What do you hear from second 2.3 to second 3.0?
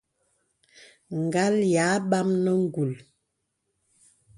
nə ngùl.